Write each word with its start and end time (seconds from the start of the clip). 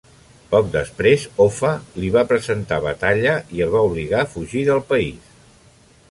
Poc 0.51 0.69
després 0.75 1.25
Offa 1.43 1.73
li 2.03 2.09
va 2.15 2.23
presentar 2.31 2.79
batalla 2.85 3.35
i 3.57 3.61
el 3.65 3.73
va 3.75 3.83
obligar 3.89 4.23
a 4.23 4.31
fugir 4.31 4.65
del 4.71 4.81
país. 4.93 5.29